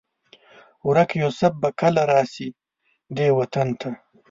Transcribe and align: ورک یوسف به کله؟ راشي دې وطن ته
ورک 0.87 1.09
یوسف 1.21 1.53
به 1.61 1.69
کله؟ 1.79 2.03
راشي 2.11 2.47
دې 3.15 3.27
وطن 3.37 3.67
ته 3.79 3.89